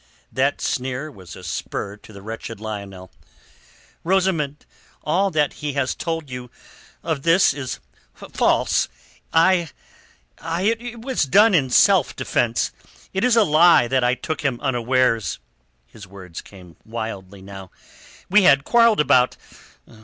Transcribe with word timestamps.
That 0.31 0.61
sneer 0.61 1.11
was 1.11 1.35
a 1.35 1.43
spur 1.43 1.95
to 1.95 2.11
the 2.11 2.23
wretched 2.23 2.59
Lionel. 2.59 3.11
"Rosamund, 4.03 4.65
all 5.03 5.29
that 5.29 5.53
he 5.61 5.73
has 5.73 5.93
told 5.93 6.27
you 6.27 6.49
of 7.03 7.19
it 7.27 7.53
is 7.53 7.79
false. 8.15 8.89
I...I...It 9.31 11.01
was 11.03 11.25
done 11.25 11.53
in 11.53 11.69
self 11.69 12.15
defence. 12.15 12.71
It 13.13 13.23
is 13.23 13.35
a 13.35 13.43
lie 13.43 13.87
that 13.89 14.03
I 14.03 14.15
took 14.15 14.41
him 14.41 14.59
unawares." 14.61 15.37
His 15.85 16.07
words 16.07 16.41
came 16.41 16.77
wildly 16.83 17.43
now. 17.43 17.69
"We 18.27 18.41
had 18.41 18.63
quarrelled 18.63 19.01
about... 19.01 19.37